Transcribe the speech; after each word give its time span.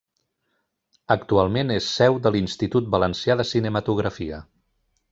Actualment 1.15 1.75
és 1.77 1.91
seu 1.99 2.19
de 2.25 2.33
l'Institut 2.37 2.91
Valencià 2.97 3.39
de 3.43 3.49
Cinematografia. 3.55 4.45